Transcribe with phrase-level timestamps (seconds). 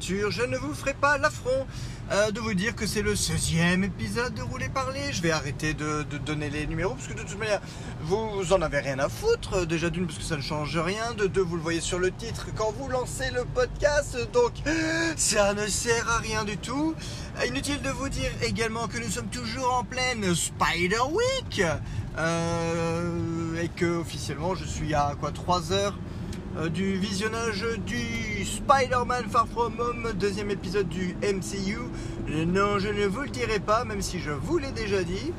[0.00, 1.66] je ne vous ferai pas l'affront
[2.10, 5.12] euh, de vous dire que c'est le 16e épisode de Rouler Parler.
[5.12, 7.60] Je vais arrêter de, donner les numéros parce que de toute manière,
[8.00, 9.66] vous, en avez rien à foutre.
[9.66, 11.12] Déjà d'une parce que ça ne change rien.
[11.18, 14.16] De deux, vous le voyez sur le titre quand vous lancez le podcast.
[14.32, 14.52] Donc
[15.16, 16.94] ça ne sert à rien du tout.
[17.46, 21.62] Inutile de vous dire également que nous sommes toujours en pleine Spider Week.
[22.18, 26.19] Euh, et que officiellement je suis à quoi 3 heures euh,
[26.72, 31.78] du visionnage du Spider-Man Far From Home, deuxième épisode du MCU.
[32.46, 35.32] Non, je ne vous le dirai pas, même si je vous l'ai déjà dit.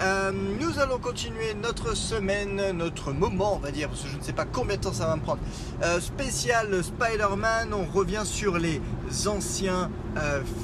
[0.00, 4.22] Euh, nous allons continuer notre semaine, notre moment, on va dire, parce que je ne
[4.22, 5.40] sais pas combien de temps ça va me prendre.
[5.82, 8.80] Euh, spécial Spider-Man, on revient sur les
[9.26, 9.90] anciens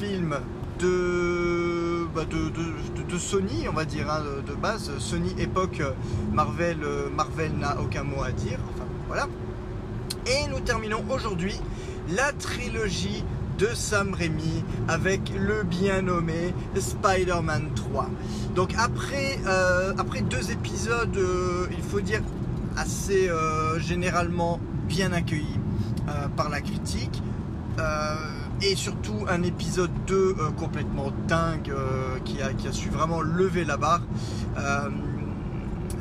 [0.01, 0.37] films
[2.15, 2.51] bah, de,
[3.13, 4.91] de, Sony, on va dire, hein, de, base.
[4.99, 5.83] Sony époque
[6.33, 6.79] Marvel,
[7.15, 8.59] Marvel n'a aucun mot à dire.
[8.75, 9.29] Enfin, voilà.
[10.31, 11.57] Et nous terminons aujourd'hui
[12.15, 13.25] la trilogie
[13.59, 18.09] de Sam Raimi avec le bien nommé Spider-Man 3.
[18.55, 22.23] Donc après, euh, après deux épisodes, euh, il faut dire
[22.77, 25.59] assez euh, généralement bien accueillis
[26.37, 27.23] par la critique.
[28.63, 31.73] et surtout un épisode 2 complètement dingue
[32.25, 34.03] qui, a, qui a su vraiment lever la barre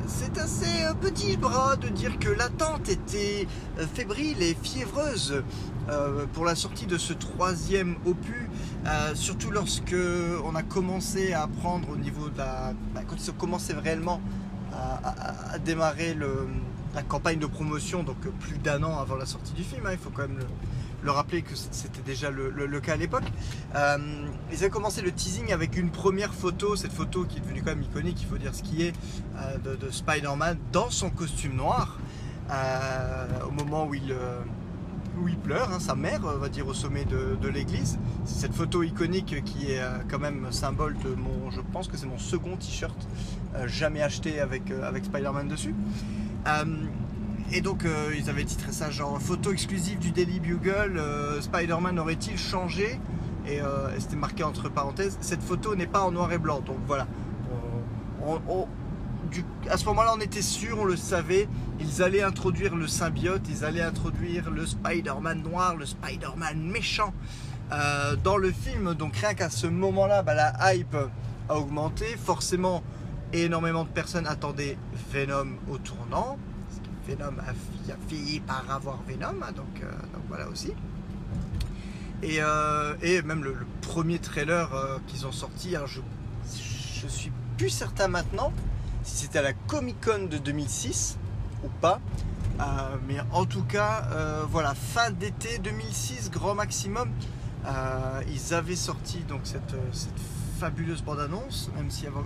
[0.09, 5.43] c'est assez euh, petit bras de dire que l'attente était euh, fébrile et fiévreuse
[5.89, 8.49] euh, pour la sortie de ce troisième opus,
[9.13, 9.95] surtout lorsque
[10.43, 12.73] on a commencé à apprendre au niveau de la...
[12.93, 14.21] Bah, quand ils ont commencé réellement
[14.73, 16.15] à, démarrer
[16.93, 19.97] la campagne de promotion, donc plus d'un an avant la sortie du film, hein, il
[19.97, 20.45] faut quand même le,
[21.03, 23.23] le rappeler que c'était déjà le, cas à l'époque.
[23.75, 23.97] Euh,
[24.51, 27.71] ils avaient commencé le teasing avec une première photo, cette photo qui est devenue quand
[27.71, 28.93] même iconique, il faut dire ce qui est,
[29.37, 31.97] euh, de, Spider-Man dans son costume noir,
[32.51, 34.13] euh, au moment où il,
[35.21, 37.97] où il pleure, hein, sa mère, on va dire, au sommet de, l'église.
[38.25, 42.05] C'est cette photo iconique qui est quand même symbole de mon, je pense que c'est
[42.05, 42.97] mon second t-shirt
[43.65, 45.73] jamais acheté avec, avec Spider-Man dessus.
[47.51, 51.97] Et donc euh, ils avaient titré ça genre photo exclusive du Daily Bugle, euh, Spider-Man
[51.97, 52.99] aurait-il changé
[53.47, 56.59] euh, Et, c'était marqué entre parenthèses, cette photo n'est pas en noir et blanc.
[56.59, 57.07] Donc voilà.
[59.69, 61.47] à ce moment-là on était sûr, on le savait,
[61.79, 67.13] ils allaient introduire le symbiote, ils allaient introduire le Spider-Man noir, le Spider-Man méchant
[68.23, 68.93] dans le film.
[68.93, 70.95] Donc rien qu'à ce moment-là, bah, la hype
[71.49, 72.05] a augmenté.
[72.23, 72.83] Forcément,
[73.33, 74.77] énormément de personnes attendaient
[75.11, 76.37] Venom au tournant.
[77.09, 77.53] Venom a,
[78.07, 80.73] fini par avoir Venom, hein, donc, euh, donc, voilà aussi.
[82.21, 82.93] Et, euh,
[83.25, 86.01] même le, premier trailer euh, qu'ils ont sorti, alors je,
[87.01, 88.53] je suis plus certain maintenant
[89.03, 91.17] si c'était à la Comic Con de 2006
[91.63, 91.99] ou pas.
[93.07, 94.07] mais en tout cas,
[94.51, 97.09] voilà, fin d'été 2006, grand maximum,
[98.27, 99.73] ils avaient sorti donc cette,
[100.59, 102.17] fabuleuse bande-annonce, même s'il y avait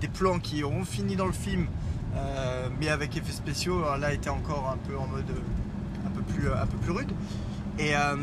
[0.00, 1.66] des plans qui auront fini dans le film,
[2.14, 5.30] euh, mais avec effets spéciaux, là était encore un peu en mode
[6.06, 7.12] un peu plus, un peu plus rude.
[7.78, 8.16] Et, euh,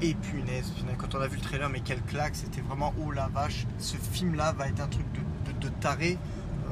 [0.00, 3.28] et punaise, quand on a vu le trailer, mais quelle claque, c'était vraiment oh la
[3.28, 5.04] vache, ce film là va être un truc
[5.60, 6.18] de, taré.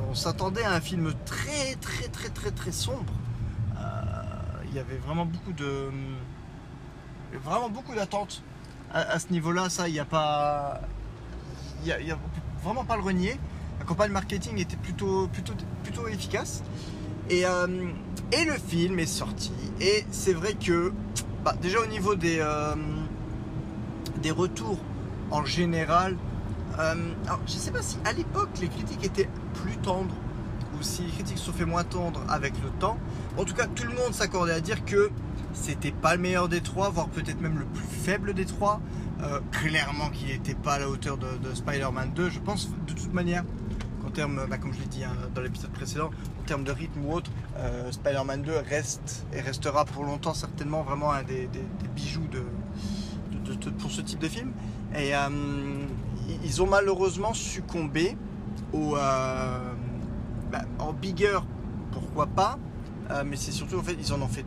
[0.09, 3.12] On s'attendait à un film très très très très très sombre.
[3.76, 3.82] Euh,
[4.66, 5.91] il y avait vraiment beaucoup de
[7.44, 8.43] vraiment beaucoup d'attentes
[8.93, 9.69] à, ce niveau-là.
[9.69, 10.81] Ça, il n'y a pas,
[11.84, 12.19] y a,
[12.62, 13.38] vraiment pas le renier
[13.88, 16.62] campagne marketing était plutôt, plutôt, plutôt efficace.
[17.31, 17.66] Et, euh,
[18.32, 19.50] et le film est sorti.
[19.81, 20.93] Et c'est vrai que,
[21.44, 22.75] bah, déjà au niveau des, euh,
[24.22, 24.78] des retours
[25.31, 26.16] en général,
[26.78, 26.94] euh,
[27.47, 30.14] je sais pas si à l'époque les critiques étaient plus tendres
[30.79, 32.99] ou si les critiques se sont fait moins tendres avec le temps.
[33.38, 35.11] En tout cas, tout le monde s'accordait à dire que
[35.55, 38.81] c'était pas le meilleur des trois, voire peut-être même le plus faible des trois.
[39.50, 43.43] clairement qu'il n'était pas à la hauteur de Spider-Man 2, je pense de toute manière
[44.08, 46.10] en termes, bah, comme je l'ai dit hein, dans l'épisode précédent,
[46.40, 50.82] en termes de rythme ou autre, euh, Spider-Man 2 reste et restera pour longtemps certainement
[50.82, 51.49] vraiment un des,
[51.94, 52.43] bijoux de,
[53.78, 54.52] pour ce type de film.
[54.96, 55.28] Et euh,
[56.43, 58.16] ils ont malheureusement succombé
[58.72, 59.58] au, euh,
[60.50, 61.40] bah, en bigger,
[61.93, 62.58] pourquoi pas,
[63.25, 64.44] mais c'est surtout en fait ils en ont fait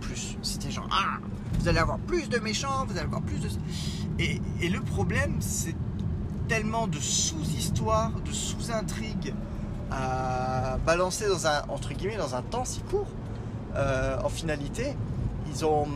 [0.00, 0.36] plus.
[0.42, 1.18] C'était genre ah,
[1.58, 3.48] vous allez avoir plus de méchants, vous allez avoir plus de
[4.18, 5.74] et, et le problème c'est
[6.48, 9.34] tellement de sous-histoires, de sous-intrigues
[9.90, 13.06] à balancer dans un, entre dans un temps si court.
[13.76, 14.96] Euh, en finalité,
[15.48, 15.86] ils ont.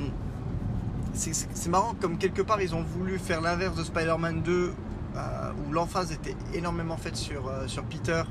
[1.15, 5.73] C'est marrant, comme quelque part, ils ont voulu faire l'inverse de Spider-Man 2, euh, où
[5.73, 8.23] l'emphase était énormément faite sur, euh, Peter.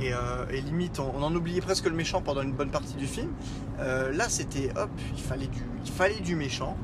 [0.00, 3.30] Et, limite, on, en oubliait presque le méchant pendant une bonne partie du film.
[3.78, 6.76] là, c'était hop, il fallait du, il fallait du méchant.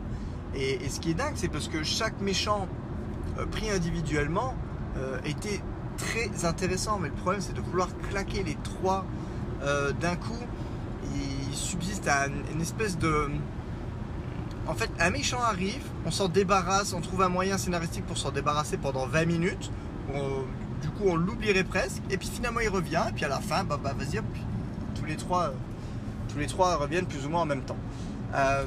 [0.55, 2.69] Et, et ce qui est dingue, c'est parce que chaque méchant
[3.50, 4.55] pris individuellement
[4.97, 5.61] euh, était
[5.97, 6.99] très intéressant.
[6.99, 9.05] Mais le problème, c'est de vouloir claquer les trois
[9.62, 10.38] euh, d'un coup.
[11.15, 13.29] Il subsiste à une, espèce de.
[14.67, 18.31] En fait, un méchant arrive, on s'en débarrasse, on trouve un moyen scénaristique pour s'en
[18.31, 19.71] débarrasser pendant 20 minutes.
[20.15, 20.44] On-
[20.81, 22.03] du coup, on l'oublierait presque.
[22.11, 23.03] Et puis finalement, il revient.
[23.09, 24.21] Et puis à la fin, bah, bah vas-y,
[24.94, 25.53] tous les trois, euh,
[26.29, 27.76] tous les trois reviennent plus ou moins en même temps.
[28.35, 28.65] Euh,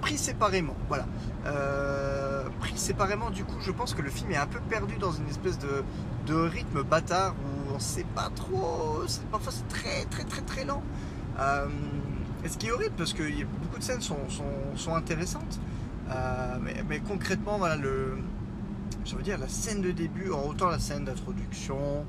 [0.00, 1.06] Pris séparément, voilà.
[1.46, 5.12] Euh, pris séparément, du coup, je pense que le film est un peu perdu dans
[5.12, 5.84] une espèce de,
[6.32, 9.02] rythme bâtard où on sait pas trop.
[9.32, 10.82] Parfois, c'est très, très, très, très lent.
[11.40, 11.66] Euh,
[12.46, 13.22] ce qui est horrible parce que
[13.62, 14.18] beaucoup de scènes sont,
[14.76, 15.60] sont, intéressantes.
[16.10, 16.58] Euh,
[16.88, 18.18] mais, concrètement, voilà, le,
[19.04, 22.04] je veux dire, la scène de début, en autant la scène d'introduction,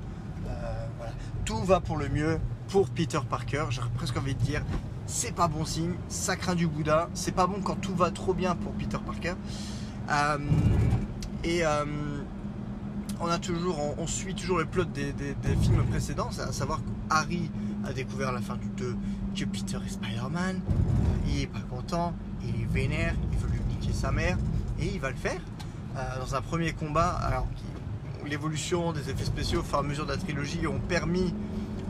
[1.45, 3.65] tout va pour le mieux pour Peter Parker.
[3.69, 4.63] J'aurais presque envie de dire,
[5.11, 8.33] c'est pas bon signe, ça craint du Bouddha, c'est pas bon quand tout va trop
[8.33, 9.33] bien pour Peter Parker.
[10.09, 10.37] Euh,
[11.43, 11.85] et euh,
[13.19, 15.13] on a toujours, on, suit toujours le plot des,
[15.61, 17.51] films précédents, à savoir que Harry
[17.85, 18.95] a découvert la fin du 2
[19.35, 20.61] que Peter est Spider-Man,
[21.27, 24.37] il est pas content, il est vénère, il veut lui niquer sa mère,
[24.79, 25.41] et il va le faire
[25.97, 27.45] euh, dans un premier combat.
[28.25, 31.33] L'évolution des effets spéciaux au fur et à mesure de la trilogie ont permis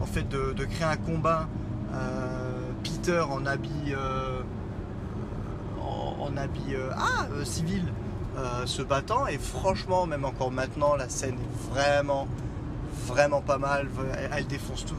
[0.02, 1.48] en fait de, créer un combat.
[2.83, 4.42] Peter en habit, euh,
[5.80, 7.83] en, habit euh, ah, euh, civil
[8.66, 12.28] se battant, et franchement, même encore maintenant, la scène est vraiment,
[13.06, 13.88] vraiment pas mal.
[14.31, 14.95] Elle, défonce tout.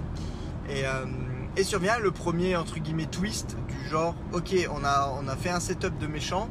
[0.69, 5.51] Et, survient le premier entre guillemets twist du genre ok on a, on a fait
[5.51, 6.49] un setup de méchant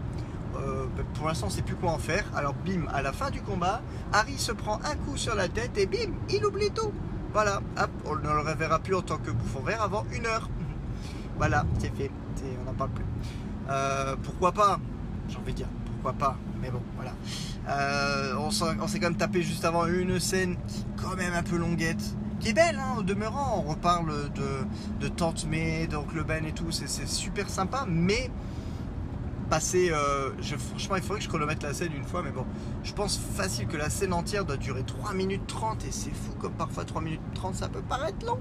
[0.54, 2.26] bah, pour l'instant on sait plus quoi en faire.
[2.36, 3.82] Alors bim à la fin du combat
[4.14, 6.94] Harry se prend un coup sur la tête et bim il oublie tout.
[7.34, 10.50] Voilà hop on ne le reverra plus en tant que bouffon vert avant une heure
[11.42, 12.12] voilà c'est fait
[12.62, 13.06] on n'en parle plus
[13.68, 14.80] Euh, pourquoi pas
[15.28, 17.14] j'ai envie de dire pourquoi pas mais bon voilà
[17.68, 21.42] Euh, on s'est quand même tapé juste avant une scène qui est quand même un
[21.42, 22.04] peu longuette
[22.40, 23.64] qui est belle hein, au demeurant.
[23.66, 24.50] On reparle de,
[25.00, 28.32] de Tante May, d'Oncle Ben et tout, c'est super sympa, mais
[29.50, 29.92] passer.
[29.92, 30.32] euh,
[30.70, 32.46] franchement, il faudrait que je chronomètre la scène une fois, mais bon,
[32.84, 36.34] je pense facile que la scène entière doit durer 3 minutes 30 et c'est fou
[36.40, 38.40] comme parfois 3 minutes 30 ça peut paraître long.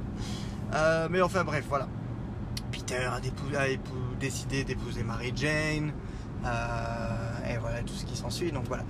[1.10, 1.86] Mais enfin, bref, voilà.
[2.70, 3.20] Peter a,
[4.18, 5.92] décidé d'épouser Mary Jane,
[6.44, 8.84] euh, et voilà tout ce qui s'ensuit, donc voilà.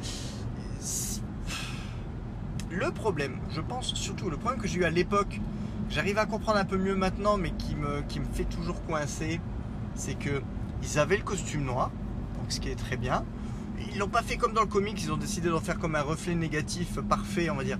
[2.71, 5.41] Le problème, je pense surtout, le problème que j'ai eu à l'époque,
[5.91, 9.41] j'arrive à comprendre un peu mieux maintenant, mais qui me, qui me fait toujours coincer,
[9.95, 10.41] c'est que
[10.83, 11.91] ils avaient le costume noir,
[12.39, 13.25] donc ce qui est très bien.
[13.93, 16.03] Ils l'ont pas fait comme dans le comics, ils ont décidé d'en faire comme un
[16.03, 17.79] reflet négatif parfait, on va dire,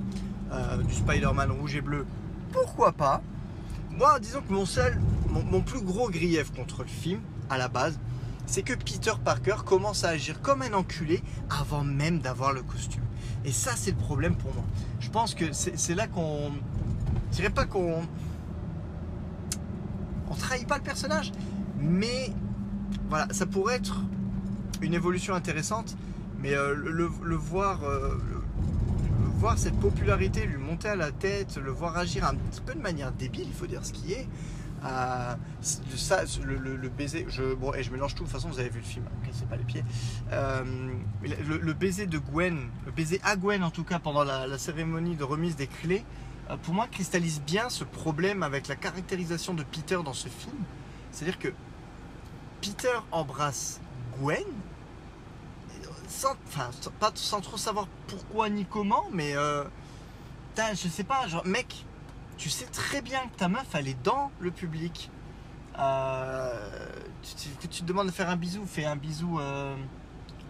[0.53, 2.07] euh, du Spider-Man rouge et bleu.
[2.53, 3.23] Pourquoi pas
[4.01, 4.99] Moi, disons que mon seul,
[5.29, 7.21] mon, plus gros grief contre le film,
[7.51, 8.01] à la base,
[8.47, 13.03] c'est que Peter Parker commence à agir comme un enculé avant même d'avoir le costume.
[13.45, 14.65] Et ça, c'est le problème pour moi.
[15.01, 16.51] Je pense que c'est là qu'on.
[17.31, 18.01] Je dirais pas qu'on.
[20.31, 21.31] On trahit pas le personnage,
[21.79, 22.33] mais
[23.11, 24.01] voilà, ça pourrait être
[24.81, 25.95] une évolution intéressante,
[26.39, 27.85] mais euh, le, voir.
[27.85, 28.19] euh,
[29.41, 32.81] voir cette popularité lui monter à la tête, le voir agir un petit peu de
[32.81, 34.29] manière débile, il faut dire ce qui est.
[34.85, 38.61] Euh, ça, le, le- baiser, je, bon, et je mélange tout, de toute façon, vous
[38.61, 39.85] avez vu le film, ok, c'est pas les pieds.
[40.33, 40.63] Euh,
[41.23, 45.17] le, baiser de Gwen, le baiser à Gwen en tout cas pendant la, la cérémonie
[45.17, 46.05] de remise des clés,
[46.51, 50.57] euh, pour moi cristallise bien ce problème avec la caractérisation de Peter dans ce film.
[51.13, 51.49] C'est-à-dire que
[52.61, 53.81] Peter embrasse
[54.19, 54.45] Gwen,
[56.11, 59.65] sans, enfin, pas, sans trop savoir pourquoi ni comment, mais euh,
[60.57, 61.87] je sais pas, genre, mec,
[62.37, 65.11] tu sais très bien que ta meuf elle est dans le public.
[65.79, 66.69] Euh,
[67.23, 69.75] tu te demandes de faire un bisou, fais un bisou euh,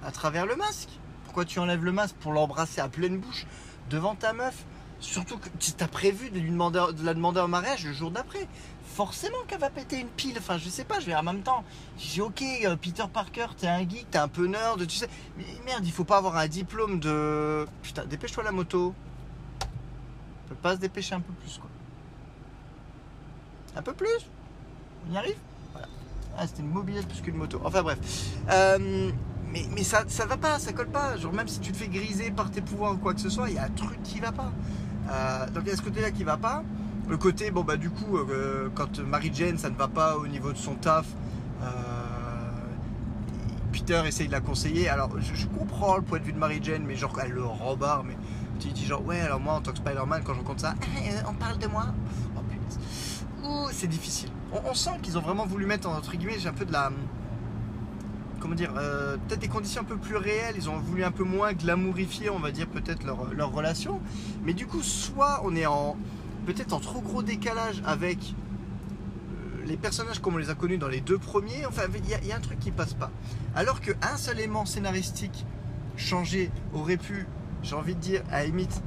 [0.04, 0.88] à travers le masque.
[1.24, 3.46] Pourquoi tu enlèves le masque pour l'embrasser à pleine bouche
[3.90, 4.64] devant ta meuf?
[5.00, 8.10] Surtout que tu t'as prévu de, lui demander, de la demander en mariage le jour
[8.10, 8.46] d'après.
[8.84, 10.36] Forcément qu'elle va péter une pile.
[10.38, 11.64] Enfin, je sais pas, je vais en même temps.
[11.96, 15.08] Dis, ok, euh, Peter Parker, t'es un geek, t'es un peu nerd, tu sais.
[15.38, 17.66] Mais merde, il faut pas avoir un diplôme de.
[17.82, 18.94] Putain, dépêche-toi la moto.
[19.62, 21.70] On peut pas se dépêcher un peu plus, quoi.
[23.76, 24.28] Un peu plus?
[25.08, 25.36] On y arrive?
[25.72, 25.88] Voilà.
[26.36, 27.60] Ah, c'était une mobilette plus qu'une moto.
[27.64, 27.98] Enfin bref.
[28.50, 29.10] Euh,
[29.52, 31.16] mais mais ça, ça va pas, ça colle pas.
[31.16, 33.48] Genre, même si tu te fais griser par tes pouvoirs ou quoi que ce soit,
[33.48, 34.52] il y a un truc qui va pas.
[35.10, 36.62] Euh, donc il y a ce côté-là qui va pas.
[37.08, 40.26] Le côté, bon bah du coup, euh, quand Mary Jane, ça ne va pas au
[40.26, 41.06] niveau de son taf,
[41.62, 41.66] euh,
[43.72, 44.88] Peter essaye de la conseiller.
[44.88, 48.04] Alors je, comprends le point de vue de Mary Jane, mais genre elle le rembarre.
[48.04, 48.16] Mais
[48.60, 50.74] tu dis genre, ouais, alors moi en tant que Spider-Man, quand je rencontre ça,
[51.28, 51.86] on parle de moi.
[52.36, 53.46] Oh.
[53.46, 54.30] Ouh, c'est difficile.
[54.52, 56.92] On, on sent qu'ils ont vraiment voulu mettre entre guillemets un peu de la
[58.40, 60.54] comment dire, euh, peut-être des conditions un peu plus réelles.
[60.56, 64.00] Ils ont voulu un peu moins glamourifier, on va dire, peut-être leur, leur relation.
[64.44, 65.96] Mais du coup, soit on est en
[66.46, 70.88] peut-être en trop gros décalage avec euh, les personnages comme on les a connus dans
[70.88, 71.66] les deux premiers.
[71.66, 73.10] Enfin, il y, a- un truc qui passe pas.
[73.54, 75.44] Alors qu'un seul élément scénaristique
[75.96, 77.26] changé aurait pu,
[77.62, 78.82] j'ai envie de dire, à limite,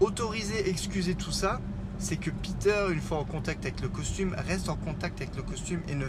[0.00, 1.60] autoriser, excuser tout ça,
[1.98, 5.42] c'est que Peter, une fois en contact avec le costume, reste en contact avec le
[5.42, 6.06] costume et ne,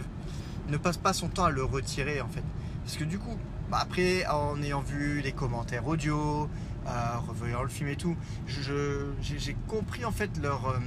[0.68, 2.44] ne passe pas son temps à le retirer en fait.
[2.84, 3.36] Parce que du coup,
[3.70, 6.48] bah, après, en ayant vu les commentaires audio,
[6.86, 10.66] euh, revoyant le film et tout, j'ai compris en fait leur.
[10.66, 10.78] euh,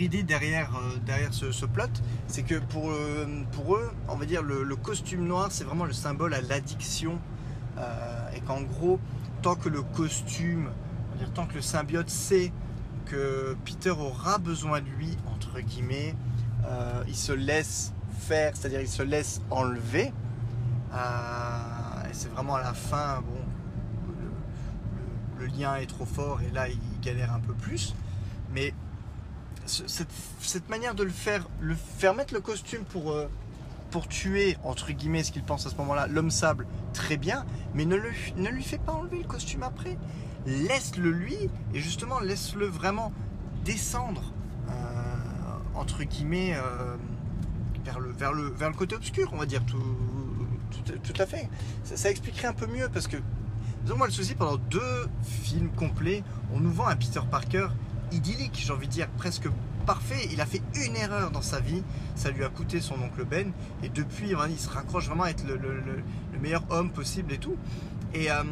[0.00, 1.84] idée derrière, euh, ce, plot,
[2.26, 3.90] c'est que pour, euh, pour eux,
[4.42, 7.18] le, costume noir, c'est vraiment le symbole à l'addiction.
[8.34, 8.98] et qu'en gros,
[9.42, 10.70] tant que le costume,
[11.12, 12.52] on dire, tant que le symbiote sait
[13.06, 16.14] que Peter aura besoin de lui, entre guillemets,
[17.06, 17.92] il se laisse
[18.28, 20.12] c'est-à-dire il se laisse enlever.
[20.92, 23.40] Euh, et c'est vraiment à la fin, bon,
[25.38, 27.94] le, lien est trop fort et là il galère un peu plus.
[28.52, 28.72] Mais
[29.66, 29.82] ce-
[30.40, 33.28] cette, manière de le faire, le faire mettre le costume pour, euh,
[33.90, 37.84] pour tuer, entre guillemets, ce qu'il pense à ce moment-là, l'homme sable, très bien, mais
[37.84, 39.96] ne, le, ne lui fais pas enlever le costume après.
[40.46, 41.36] Laisse-le lui,
[41.72, 43.12] et justement, laisse-le vraiment
[43.64, 44.32] descendre,
[44.68, 44.72] euh,
[45.74, 46.54] entre guillemets,
[47.84, 51.48] vers, le, vers, le, vers le côté obscur, on va dire, tout, à fait.
[51.84, 53.16] Ça, expliquerait un peu mieux, parce que,
[53.84, 56.22] disons moi, le souci, pendant deux films complets,
[56.52, 57.68] on nous vend un Peter Parker
[58.12, 59.48] idyllique, j'ai envie de dire, presque
[59.86, 60.28] parfait.
[60.32, 61.82] Il a fait une erreur dans sa vie,
[62.16, 65.46] ça lui a coûté son oncle Ben, et depuis, il se raccroche vraiment à être
[65.46, 67.56] le, le- le- le meilleur homme possible et tout.
[68.14, 68.42] Et, euh,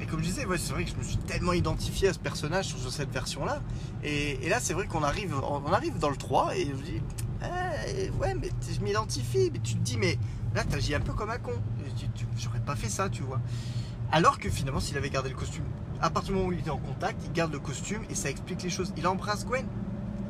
[0.00, 2.66] et comme je disais, c'est vrai que je me suis tellement identifié à ce personnage
[2.66, 3.60] sur cette version-là.
[4.02, 6.82] Et, et là, c'est vrai qu'on arrive, on arrive dans le 3 et je me
[6.82, 7.00] dis,
[7.88, 9.50] Eh, ouais, mais je m'identifie.
[9.52, 10.18] Mais tu te dis, mais
[10.54, 11.52] là, t'agis un peu comme un con.
[12.36, 13.40] J'aurais pas fait ça, tu vois.
[14.12, 15.64] Alors que finalement, s'il avait gardé le costume,
[16.00, 18.30] à partir du moment où il était en contact, il garde le costume et ça
[18.30, 18.92] explique les choses.
[18.96, 19.66] Il embrasse Gwen.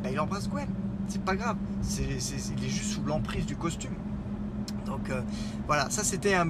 [0.02, 0.68] Ben, il embrasse Gwen.
[1.08, 1.56] C'est pas grave.
[1.98, 3.94] Il est juste sous l'emprise du costume.
[4.86, 5.22] Donc euh,
[5.66, 6.48] voilà, ça c'était un.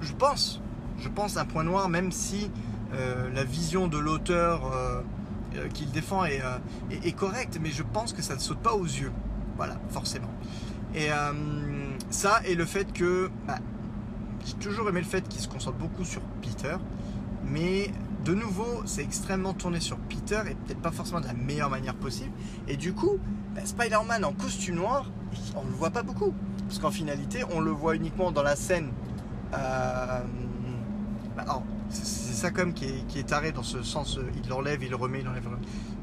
[0.00, 0.60] Je, pense,
[0.98, 2.50] je pense un point noir, même si
[2.94, 5.02] euh, la vision de l'auteur euh,
[5.74, 9.12] qu'il défend est correcte, mais je pense que ça ne saute pas aux yeux.
[9.56, 10.30] Voilà, forcément.
[10.94, 11.32] Et euh,
[12.10, 13.30] ça, et le fait que.
[13.46, 13.58] bah,
[14.44, 16.76] j'ai toujours aimé le fait qu'il se concentre beaucoup sur Peter,
[17.44, 17.92] mais
[18.24, 21.94] de nouveau, c'est extrêmement tourné sur Peter et peut-être pas forcément de la meilleure manière
[21.94, 22.30] possible.
[22.66, 23.18] Et du coup,
[23.54, 25.10] bah, Spider-Man en costume noir,
[25.56, 26.32] on le voit pas beaucoup.
[26.66, 28.90] Parce qu'en finalité, on le voit uniquement dans la scène.
[29.54, 30.20] euh,
[31.36, 34.16] bah, c'est ça comme qui est, qui est taré dans ce sens.
[34.18, 35.48] euh, Il l'enlève, il le remet, il l'enlève.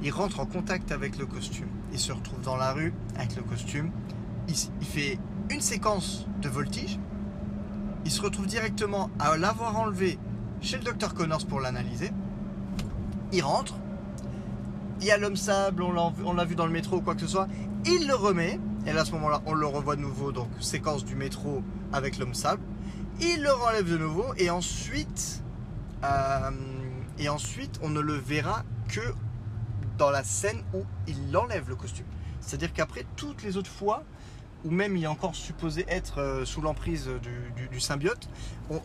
[0.02, 1.68] Il rentre en contact avec le costume.
[1.92, 3.92] Il se retrouve dans la rue avec le costume.
[4.48, 7.00] Il, fait une séquence de voltige.
[8.06, 10.18] Il se retrouve directement à l'avoir enlevé
[10.62, 12.12] chez le docteur Connors pour l'analyser.
[13.34, 13.76] Il rentre.
[15.02, 17.28] Il y a l'homme sable, on l'a vu dans le métro ou quoi que ce
[17.28, 17.48] soit.
[17.86, 18.60] Il le remet.
[18.86, 20.32] Et là, à ce moment-là, on le revoit de nouveau.
[20.32, 21.62] Donc, séquence du métro
[21.92, 22.62] avec l'homme sable.
[23.20, 24.26] Il le renlève de nouveau.
[24.38, 25.44] Et ensuite,
[26.04, 26.52] euh,
[27.20, 29.02] et ensuite, on ne le verra que
[29.98, 32.06] dans la scène où il enlève le costume.
[32.40, 34.04] C'est-à-dire qu'après, toutes les autres fois,
[34.66, 38.28] ou même il est encore supposé être euh, sous l'emprise du, du- symbiote,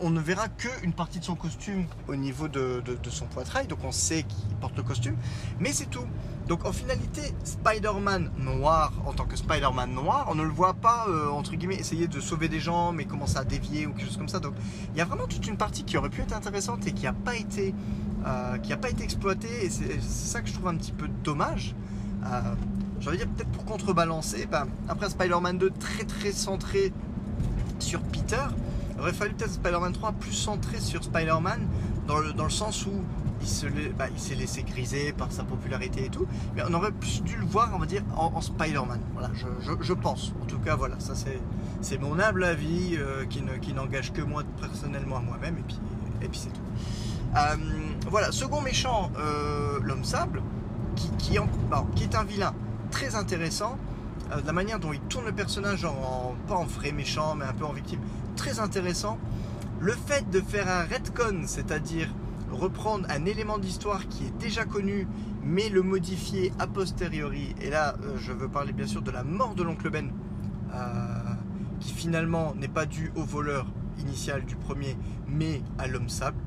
[0.01, 3.67] on, ne verra qu'une partie de son costume au niveau de, de- de son poitrail,
[3.67, 5.15] donc on sait qu'il porte le costume,
[5.59, 6.05] mais c'est tout.
[6.47, 11.05] Donc en finalité, Spider-Man noir, en tant que Spider-Man noir, on ne le voit pas,
[11.09, 14.17] euh, entre guillemets, essayer de sauver des gens, mais commencer à dévier ou quelque chose
[14.17, 14.39] comme ça.
[14.39, 14.53] Donc
[14.93, 17.13] il y a vraiment toute une partie qui aurait pu être intéressante et qui n'a
[17.13, 17.73] pas été,
[18.25, 21.07] euh, qui a pas été exploitée, et c'est ça que je trouve un petit peu
[21.23, 21.75] dommage.
[22.25, 22.41] Euh,
[22.99, 26.93] j'ai envie de dire peut-être pour contrebalancer, ben, après Spider-Man 2 très très centré
[27.79, 28.45] sur Peter,
[28.95, 31.67] il aurait fallu peut-être Spider-Man 3 plus centré sur Spider-Man
[32.07, 32.91] dans le, dans le sens où
[33.97, 36.25] bah, il s'est laissé griser par sa popularité et tout,
[36.55, 39.01] mais on aurait plus dû le voir, on va dire, en, Spider-Man.
[39.13, 40.33] Voilà, je, pense.
[40.41, 41.13] En tout cas, voilà, ça
[41.81, 45.79] c'est, mon humble avis euh, qui n'engage que moi personnellement à moi-même, et puis,
[46.21, 46.61] et puis c'est tout.
[47.35, 47.55] Euh,
[48.09, 50.41] voilà, second méchant, euh, l'homme sable,
[50.95, 52.53] qui, est un vilain
[52.91, 53.77] très intéressant.
[54.31, 57.53] Euh, la manière dont il tourne le personnage, en- pas en vrai méchant, mais un
[57.53, 57.99] peu en victime,
[58.35, 59.17] très intéressant.
[59.79, 62.09] Le fait de faire un retcon, c'est-à-dire
[62.51, 65.07] reprendre un élément d'histoire qui est déjà connu,
[65.43, 67.55] mais le modifier a posteriori.
[67.61, 70.11] Et là, euh, je veux parler bien sûr de la mort de l'oncle Ben,
[71.79, 73.65] qui finalement n'est pas due au voleur
[73.99, 76.37] initial du premier, mais à l'homme sable.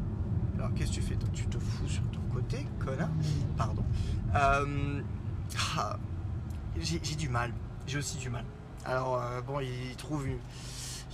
[0.57, 3.11] Alors qu'est-ce que tu fais Tu te fous sur ton côté, connard?
[3.57, 3.85] Pardon.
[4.35, 5.01] Euh,
[5.77, 5.99] ah,
[6.81, 7.53] j'ai du mal.
[7.87, 8.45] J'ai aussi du mal
[8.85, 10.39] Alors, euh, bon, il trouve une...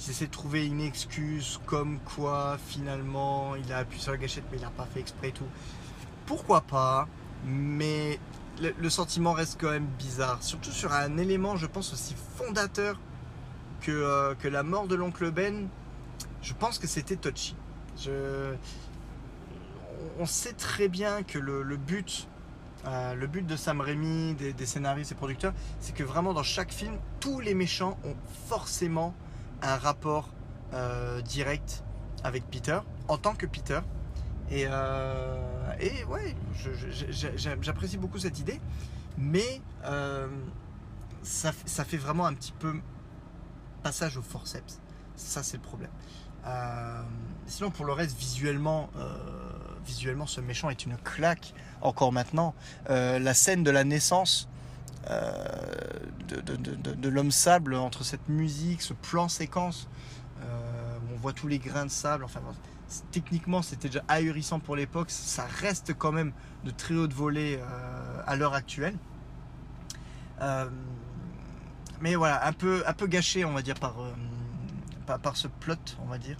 [0.05, 4.43] Il essaie de trouver une excuse comme quoi finalement il a appuyé sur la gâchette
[4.51, 5.47] mais il n'a pas fait exprès et tout.
[6.27, 7.07] Pourquoi pas
[7.45, 8.19] Mais
[8.61, 10.43] le, le sentiment reste quand même bizarre.
[10.43, 12.99] Surtout sur un élément, je pense, aussi fondateur
[13.81, 15.69] que, euh, que la mort de l'oncle Ben.
[16.41, 17.55] Je pense que c'était touchy.
[17.97, 18.55] Je...
[20.19, 21.79] On sait très bien que le,
[22.87, 26.97] euh, but de Sam Raimi, des, scénaristes et producteurs, c'est que vraiment dans chaque film,
[27.21, 28.17] tous les méchants ont
[28.49, 29.15] forcément
[29.63, 30.29] un rapport
[30.75, 31.85] euh, direct
[32.25, 32.79] avec Peter,
[33.09, 33.81] en tant que Peter.
[34.51, 35.39] Et, euh,
[36.09, 36.35] ouais,
[37.61, 38.61] j'apprécie beaucoup cette idée,
[39.19, 39.61] mais
[41.23, 42.75] ça, ça fait vraiment un petit peu
[43.83, 44.81] passage au forceps.
[45.17, 45.91] Ça, c'est le problème.
[46.47, 47.03] Euh,
[47.47, 49.09] sinon, pour le reste, visuellement, euh,
[49.87, 52.55] visuellement, ce méchant est une claque encore maintenant.
[52.91, 54.49] Euh, la scène de la naissance
[56.29, 59.89] de, l'homme sable entre cette musique, ce plan séquence
[60.41, 62.25] où on voit tous les grains de sable.
[62.25, 62.41] Enfin,
[63.11, 65.11] techniquement, c'était déjà ahurissant pour l'époque.
[65.11, 66.33] Ça reste quand même
[66.65, 68.95] de très haute volée euh, à l'heure actuelle.
[72.01, 73.95] Mais voilà, un peu, un peu gâché, on va dire, par,
[75.03, 76.37] par, ce plot, on va dire.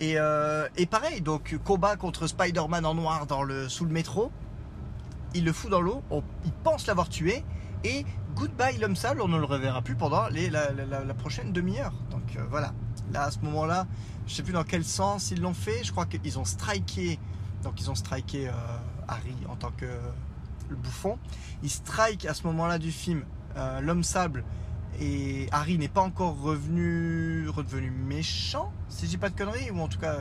[0.00, 4.30] Et, euh, et pareil, donc combat contre Spider-Man en noir dans le, sous le métro.
[5.34, 6.02] Il le fout dans l'eau,
[6.44, 7.44] il pense l'avoir tué.
[7.84, 11.92] Et goodbye l'homme sale, on ne le reverra plus pendant les- la, prochaine demi-heure.
[12.10, 12.72] Donc euh, voilà,
[13.12, 13.86] là à ce moment-là,
[14.26, 15.84] je sais plus dans quel sens ils l'ont fait.
[15.84, 17.18] Je crois qu'ils ont striké,
[17.62, 18.52] donc ils ont striké euh,
[19.08, 19.86] Harry en tant que
[20.70, 21.18] le bouffon.
[21.62, 23.24] Ils strike à ce moment-là du film
[23.80, 24.44] l'homme sable
[25.00, 29.80] et Harry n'est pas encore revenu redevenu méchant, si je dis pas de conneries, ou
[29.80, 30.18] en tout cas.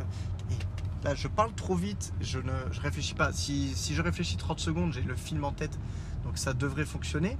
[1.03, 3.31] là, je parle trop vite, je ne je réfléchis pas.
[3.31, 5.79] Si, si je réfléchis 30 secondes, j'ai le film en tête,
[6.23, 7.37] donc ça devrait fonctionner.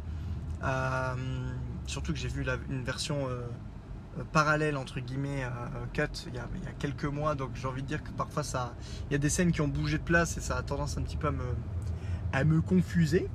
[0.64, 1.14] Euh,
[1.86, 3.42] surtout que j'ai vu une version euh,
[4.18, 5.44] euh, parallèle, entre guillemets,
[5.94, 8.10] cut, il y, a, il y a quelques mois, donc j'ai envie de dire que
[8.10, 8.74] parfois ça,
[9.10, 11.04] il y a des scènes qui ont bougé de place et ça a tendance un
[11.04, 11.46] petit peu à me,
[12.34, 13.30] à me confuser.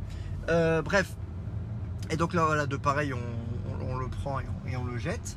[0.48, 1.14] Bref,
[2.10, 3.51] et donc là, voilà, de pareil, on,
[4.12, 5.36] prend et on, le jette.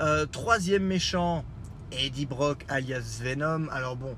[0.00, 1.44] Euh, troisième méchant,
[1.92, 3.68] Eddie Brock alias Venom.
[3.70, 4.16] Alors bon,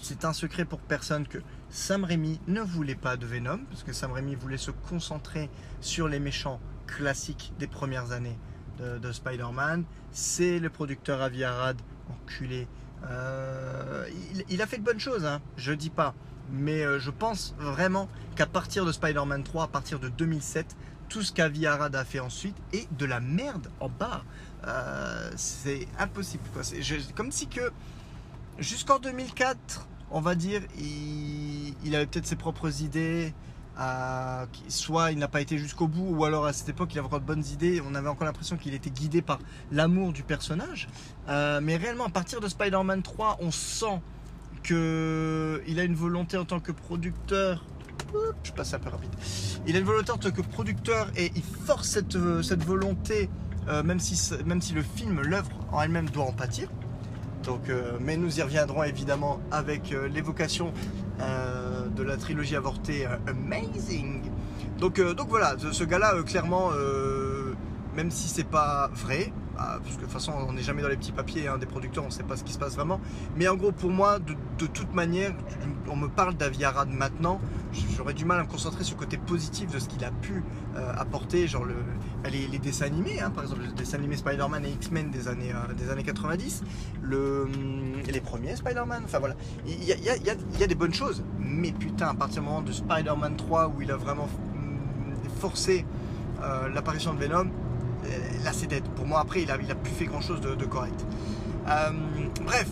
[0.00, 1.38] c'est un secret pour personne que
[1.70, 5.48] Sam Raimi ne voulait pas de Venom, parce que Sam Raimi voulait se concentrer
[5.80, 8.38] sur les méchants classiques des premières années
[8.78, 9.84] de, de Spider-Man.
[10.10, 12.66] C'est le producteur Avi Arad, enculé.
[13.08, 16.14] Euh, il, il a fait de bonnes choses, hein, je dis pas.
[16.52, 20.76] Mais euh, je pense vraiment qu'à partir de Spider-Man 3, à partir de 2007,
[21.10, 24.22] tout ce qu'Avi Arad a fait ensuite est de la merde en bas.
[24.66, 26.44] Euh, c'est impossible.
[26.54, 26.62] quoi.
[27.14, 27.72] Comme si que
[28.58, 33.34] jusqu'en 2004, on va dire, il, avait peut-être ses propres idées.
[34.68, 37.20] soit il n'a pas été jusqu'au bout, ou alors à cette époque il avait encore
[37.20, 37.82] de bonnes idées.
[37.84, 39.40] On avait encore l'impression qu'il était guidé par
[39.72, 40.88] l'amour du personnage.
[41.28, 44.00] Euh, mais réellement, à partir de Spider-Man 3, on sent
[44.62, 47.64] que il a une volonté en tant que producteur.
[48.42, 49.10] Je passe un peu rapide.
[49.66, 53.28] Il a une volonté en tant que producteur et il force cette, euh, cette volonté,
[53.68, 56.68] euh, même, si, même si le film, l'œuvre en elle-même doit en pâtir.
[57.44, 60.72] Donc, euh, mais nous y reviendrons évidemment avec l'évocation
[61.96, 64.22] de la trilogie avortée Amazing.
[64.78, 66.70] Donc, donc voilà, ce, ce gars-là, clairement,
[67.94, 69.30] même si c'est pas vrai,
[69.62, 71.66] ah, parce que de toute façon on n'est jamais dans les petits papiers hein, des
[71.66, 72.98] producteurs, on ne sait pas ce qui se passe vraiment.
[73.36, 74.34] Mais en gros, pour moi, de,
[74.66, 75.34] toute manière,
[75.86, 77.40] on me parle d'Avi Arad maintenant,
[77.94, 80.42] j'aurais du mal à me concentrer sur le côté positif de ce qu'il a pu
[80.76, 81.74] euh, apporter, genre le,
[82.30, 85.74] les, dessins animés, hein, par exemple les dessins animés Spider-Man et X-Men des années, euh,
[85.74, 86.62] des années 90,
[87.02, 89.34] le, hum, les premiers Spider-Man, enfin voilà,
[89.66, 93.68] il y a, des bonnes choses, mais putain, à partir du moment de Spider-Man 3
[93.68, 94.78] où il a vraiment hum,
[95.38, 95.84] forcé
[96.42, 97.50] euh, l'apparition de Venom,
[98.44, 98.82] là c'est.
[98.94, 101.04] Pour moi, après, il a, il plus fait grand chose de, correct.
[101.68, 101.90] Euh,
[102.44, 102.68] bref,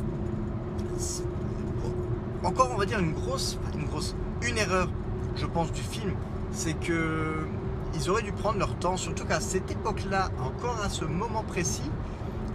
[2.44, 4.88] encore, on va dire une grosse, une grosse, une erreur,
[5.36, 6.12] je pense, du film,
[6.52, 7.46] c'est que
[7.94, 11.90] ils auraient dû prendre leur temps, surtout qu'à cette époque-là, encore à ce moment précis,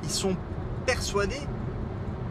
[0.03, 0.35] ils sont
[0.85, 1.41] persuadés,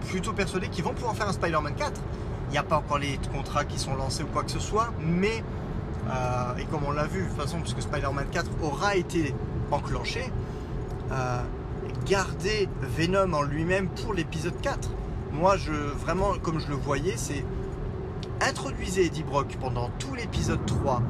[0.09, 2.01] plutôt persuadés qu'ils vont pouvoir faire un Spider-Man 4.
[2.49, 4.93] Il n'y a pas encore les contrats qui sont lancés ou quoi que ce soit,
[5.01, 5.43] mais
[6.11, 9.35] euh, et comme on l'a vu de toute façon, puisque Spider-Man 4 aura été
[9.73, 10.31] enclenché,
[11.13, 11.41] euh,
[12.07, 14.91] garder Venom en lui-même pour l'épisode 4.
[15.33, 17.45] Moi, je, vraiment, comme je le voyais, c'est
[18.41, 21.01] introduisez Eddie Brock pendant tout l'épisode 3.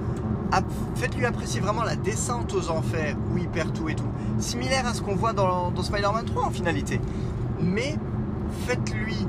[0.53, 0.65] Ap-
[0.97, 4.09] Faites-lui apprécier vraiment la descente aux enfers où il perd tout et tout.
[4.39, 7.01] Similaire à ce qu'on voit dans, dans Spider-Man 3 en finalité.
[7.61, 7.97] Mais
[8.67, 9.27] faites-lui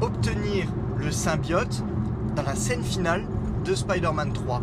[0.00, 0.66] obtenir
[0.98, 1.82] le symbiote
[2.34, 3.24] dans la scène finale
[3.64, 4.60] de Spider-Man 3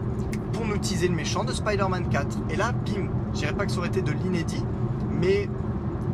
[0.53, 2.37] pour nous teaser le méchant de Spider-Man 4.
[2.49, 4.63] Et là, bim, je dirais pas que ça aurait été de l'inédit,
[5.11, 5.49] mais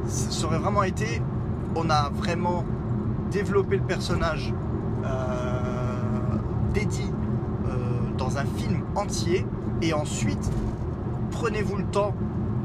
[0.08, 1.22] ça aurait vraiment été,
[1.76, 2.66] on a vraiment
[3.30, 4.54] développé le personnage
[5.06, 5.60] euh,
[6.76, 9.46] euh, dans un film entier,
[9.82, 10.52] et ensuite,
[11.32, 12.14] prenez-vous le temps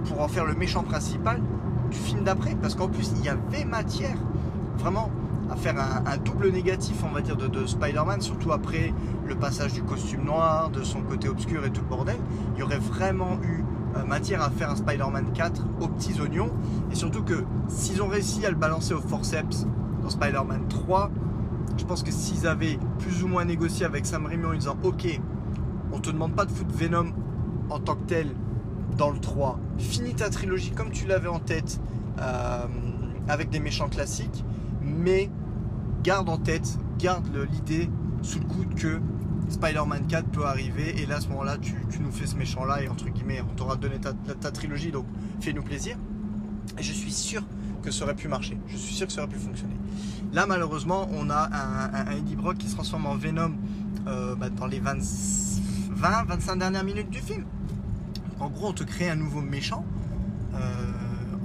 [0.06, 1.40] pour en faire le méchant principal
[1.90, 4.16] du film d'après, parce qu'en plus, il y avait matière,
[4.78, 5.10] vraiment,
[5.50, 8.92] à faire un, double négatif, on va dire, de, Spider-Man, surtout après
[9.26, 12.16] le passage du costume noir, de son côté obscur et tout le bordel.
[12.54, 13.64] Il y aurait vraiment eu
[13.96, 16.50] euh, matière à faire un Spider-Man 4 aux petits oignons.
[16.90, 19.66] Et surtout que s'ils ont réussi à le balancer au forceps
[20.02, 21.10] dans Spider-Man 3,
[21.76, 25.20] je pense que s'ils avaient plus ou moins négocié avec Sam Raimi en disant Ok,
[25.92, 27.12] on te demande pas de foutre Venom
[27.70, 28.28] en tant que tel
[28.96, 31.80] dans le 3, finis ta trilogie comme tu l'avais en tête
[32.20, 32.66] euh,
[33.28, 34.44] avec des méchants classiques,
[34.96, 35.30] mais
[36.02, 37.88] garde en tête, garde l'idée
[38.22, 39.00] sous le coude que
[39.48, 42.82] Spider-Man 4 peut arriver et là à ce moment-là tu, nous fais ce méchant là
[42.82, 45.06] et entre guillemets on t'aura donné ta, trilogie donc
[45.40, 45.96] fais-nous plaisir.
[46.78, 47.42] Et je suis sûr
[47.82, 48.58] que ça aurait pu marcher.
[48.66, 49.76] Je suis sûr que ça aurait pu fonctionner.
[50.32, 53.52] Là malheureusement on a un, Eddie Brock qui se transforme en Venom
[54.06, 54.96] euh, bah, dans les 20,
[55.90, 57.44] 20 25 dernières minutes du film.
[58.40, 59.84] En gros on te crée un nouveau méchant
[60.54, 60.58] euh,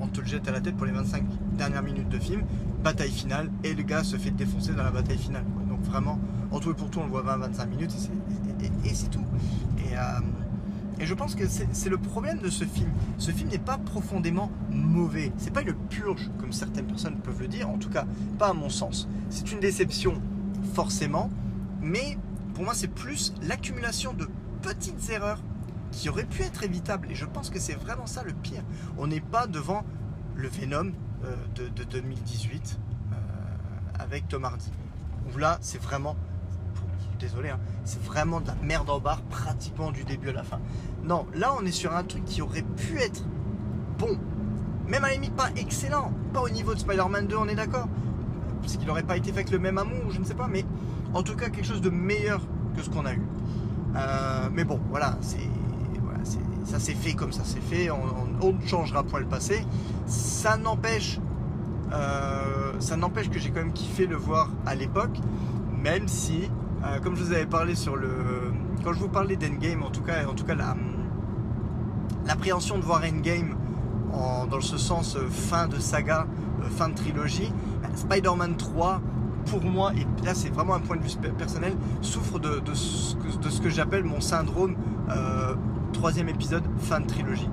[0.02, 1.24] on te le jette à la tête pour les 25
[1.58, 2.44] dernières minutes de film
[2.84, 6.20] bataille finale et le gars se fait défoncer dans la bataille finale donc vraiment
[6.52, 7.96] en tout et pour tout, on le voit 20-25 minutes
[8.84, 9.24] et c'est tout.
[9.92, 10.20] Euh,
[11.00, 12.92] et, je pense que c'est le problème de ce film.
[13.18, 15.32] Ce film n'est pas profondément mauvais.
[15.38, 18.06] C'est pas une purge, comme certaines personnes peuvent le dire, en tout cas,
[18.38, 19.08] pas à mon sens.
[19.30, 20.22] C'est une déception,
[20.74, 21.30] forcément,
[21.82, 22.18] mais
[22.54, 24.28] pour moi, c'est plus l'accumulation de
[24.62, 25.42] petites erreurs
[25.92, 27.12] qui auraient pu être évitables.
[27.12, 28.64] Et je pense que c'est vraiment ça le pire.
[28.98, 29.84] On n'est pas devant
[30.36, 30.92] le Venom
[31.26, 32.80] euh, de, 2018
[33.12, 33.16] euh,
[34.00, 34.72] avec Tom Hardy.
[35.34, 36.16] Où là, c'est vraiment
[37.20, 40.60] désolé, hein, c'est vraiment de la merde en barre pratiquement du début à la fin.
[41.04, 43.24] Non, là on est sur un truc qui aurait pu être
[43.98, 44.18] bon,
[44.88, 47.90] même à la limite pas excellent, pas au niveau de Spider-Man 2, on est d'accord,
[48.62, 50.64] parce qu'il n'aurait pas été fait avec le même amour, je ne sais pas, mais
[51.14, 52.42] en tout cas quelque chose de meilleur
[52.76, 53.22] que ce qu'on a eu.
[53.96, 55.38] Euh, mais bon, voilà, c'est
[56.66, 59.66] ça s'est fait comme ça s'est fait, on, ne changera point le passé.
[60.06, 61.20] Ça n'empêche,
[61.92, 65.18] euh, ça n'empêche que j'ai quand même kiffé le voir à l'époque,
[65.82, 66.50] même si
[66.84, 68.10] euh, comme je vous avais parlé sur le.
[68.84, 70.56] Quand je vous parlais d'Endgame, en tout cas, en tout cas
[72.26, 73.56] l'appréhension de voir Endgame
[74.14, 76.28] en, dans ce sens euh, fin de saga,
[76.78, 77.52] fin de trilogie,
[77.96, 79.02] Spider-Man 3,
[79.46, 83.70] pour moi, et là c'est vraiment un point de vue personnel, souffre de, ce que
[83.70, 84.76] j'appelle mon syndrome
[86.00, 87.50] troisième épisode, fin de trilogie.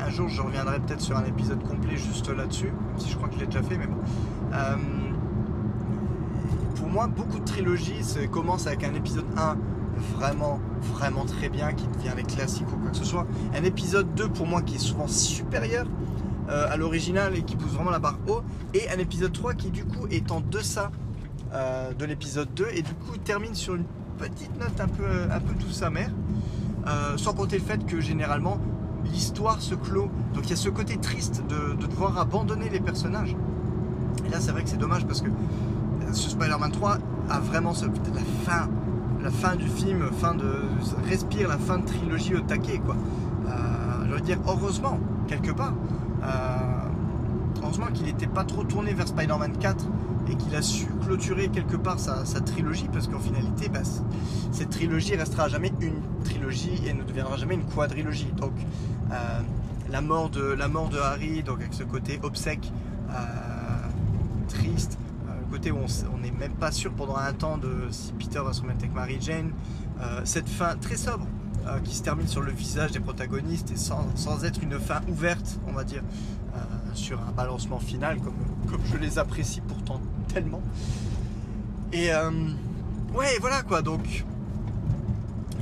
[0.00, 3.28] un jour je reviendrai peut-être sur un épisode complet juste là-dessus, même si je crois
[3.28, 3.98] que je l'ai déjà fait, mais bon
[6.88, 8.00] pour moi, beaucoup de trilogies
[8.32, 9.56] commencent avec un épisode 1
[10.16, 13.26] vraiment, vraiment très bien, qui devient les classiques ou quoi que ce soit.
[13.54, 15.86] Un épisode 2 pour moi qui est souvent supérieur
[16.48, 18.40] euh, à l'original et qui pousse vraiment la barre haut.
[18.72, 20.90] Et un épisode 3 qui du coup est en deçà
[21.52, 23.84] euh, de l'épisode 2 et du coup termine sur une
[24.18, 25.04] petite note un peu,
[25.46, 26.10] peu douce amère.
[26.86, 28.58] Euh, sans compter le fait que généralement
[29.04, 30.08] l'histoire se clôt.
[30.34, 33.36] Donc il y a ce côté triste de, de devoir abandonner les personnages.
[34.26, 35.28] Et là c'est vrai que c'est dommage parce que
[36.12, 36.98] ce Spider-Man 3
[37.30, 38.68] a vraiment la fin,
[39.22, 40.50] la fin du film, fin de
[41.06, 42.96] respire la fin de trilogie au taquet quoi.
[43.48, 43.50] Euh,
[44.08, 45.74] je veux dire heureusement quelque part,
[46.22, 46.56] euh,
[47.62, 49.86] heureusement qu'il n'était pas trop tourné vers Spider-Man 4
[50.30, 53.80] et qu'il a su clôturer quelque part sa, trilogie parce qu'en finalité bah,
[54.52, 58.32] cette trilogie restera jamais une trilogie et ne deviendra jamais une quadrilogie.
[58.36, 58.52] Donc
[59.12, 59.40] euh,
[59.90, 62.70] la mort de la mort de Harry, donc avec ce côté obsèque
[64.48, 64.98] triste
[65.48, 65.78] côté où
[66.12, 68.94] on n'est même pas sûr pendant un temps de si Peter va se remettre avec
[68.94, 69.50] Mary Jane.
[70.00, 71.26] Euh, cette fin très sobre
[71.66, 75.58] euh, qui se termine sur le visage des protagonistes et sans, être une fin ouverte,
[75.66, 76.02] on va dire,
[76.54, 76.58] euh,
[76.94, 78.34] sur un balancement final comme,
[78.70, 80.00] comme je les apprécie pourtant
[80.32, 80.62] tellement.
[81.92, 82.10] Et
[83.14, 84.24] ouais, voilà quoi, donc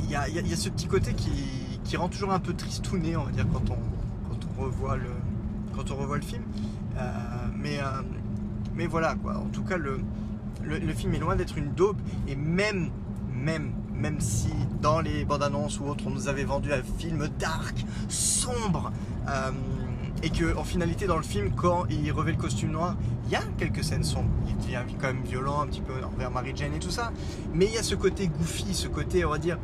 [0.02, 3.46] il y a, ce petit côté qui, rend toujours un peu tristouné, on va dire,
[3.52, 3.78] quand on,
[4.28, 5.10] quand on, revoit, le,
[5.74, 6.42] quand on revoit le film.
[7.56, 7.80] mais
[8.76, 9.38] mais voilà, quoi.
[9.38, 9.98] En tout cas, le,
[10.94, 11.96] film est loin d'être une daube.
[12.28, 12.90] Et même,
[13.32, 14.50] même, même si
[14.82, 18.92] dans les bandes annonces ou autres, on nous avait vendu un film dark, sombre,
[19.28, 19.50] euh,
[20.22, 23.36] et que en finalité, dans le film, quand il revêt le costume noir, il y
[23.36, 24.30] a quelques scènes sombres.
[24.48, 27.12] Il devient quand même violent, un petit peu envers Mary Jane et tout ça.
[27.52, 29.58] Mais il y a ce côté goofy, ce côté, on va dire,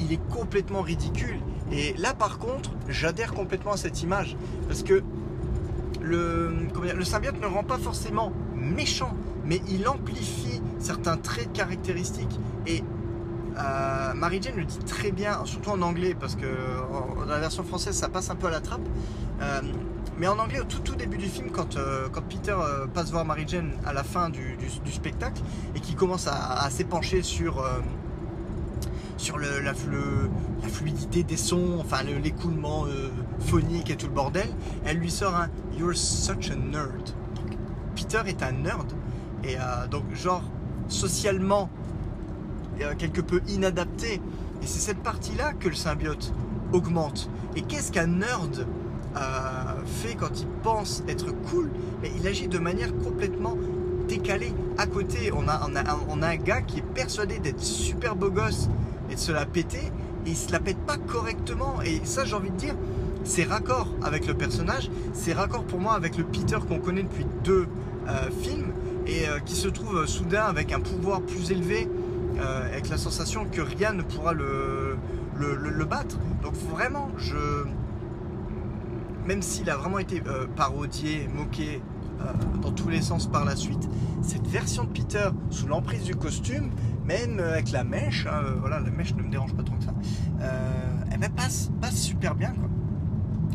[0.00, 1.38] il est complètement ridicule.
[1.72, 4.36] Et là, par contre, j'adhère complètement à cette image.
[4.68, 5.02] Parce que
[6.00, 6.52] le,
[7.02, 12.38] symbiote ne rend pas forcément méchant, mais il amplifie certains traits caractéristiques.
[12.66, 12.82] Et
[13.58, 16.46] euh, Mary Jane le dit très bien, surtout en anglais, parce que
[17.18, 18.86] dans la version française ça passe un peu à la trappe.
[19.40, 19.60] Euh,
[20.18, 23.10] mais en anglais, au tout, tout début du film, quand, euh, quand Peter euh, passe
[23.10, 25.42] voir Mary Jane à la fin du, du- spectacle
[25.74, 27.64] et qu'il commence à, s'épancher sur,
[29.16, 29.74] sur la,
[30.68, 32.86] fluidité des sons, enfin le- l'écoulement
[33.40, 34.48] phonique et tout le bordel,
[34.84, 37.10] elle lui sort un You're such a nerd.
[37.96, 38.92] Peter est un nerd
[39.42, 39.56] et
[39.90, 40.42] donc, genre,
[40.88, 41.68] socialement,
[42.98, 44.20] quelque peu inadapté.
[44.62, 46.32] Et c'est cette partie-là que le symbiote
[46.72, 47.28] augmente.
[47.56, 48.66] Et qu'est-ce qu'un nerd?
[49.86, 51.70] Fait quand il pense être cool
[52.02, 53.56] Mais il agit de manière complètement
[54.08, 54.52] décalée.
[54.76, 58.68] À côté, on a, un- gars qui est persuadé d'être super beau gosse
[59.10, 59.90] et de se la péter,
[60.26, 61.80] et il se la pète pas correctement.
[61.82, 62.74] Et ça, j'ai envie de dire,
[63.24, 67.26] c'est raccord avec le personnage, c'est raccord pour moi avec le Peter qu'on connaît depuis
[67.44, 67.66] deux
[68.08, 68.72] euh, films,
[69.06, 71.88] et euh, qui se trouve euh, soudain avec un pouvoir plus élevé,
[72.38, 74.96] euh, avec la sensation que rien ne pourra le
[75.88, 76.16] battre.
[76.42, 77.36] Donc vraiment, je,
[79.26, 81.80] même s'il a vraiment été euh, parodié, moqué
[82.20, 82.24] euh,
[82.60, 83.88] dans tous les sens par la suite,
[84.22, 86.70] cette version de Peter sous l'emprise du costume,
[87.04, 89.84] même euh, avec la mèche, hein, voilà, la mèche ne me dérange pas trop que
[89.84, 89.94] ça,
[91.10, 92.50] elle ben, passe, passe super bien.
[92.50, 92.68] Quoi.